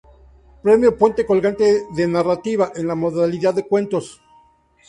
[0.63, 4.19] Premio Puente Colgante de Narrativa, en la modalidad de Cuentos.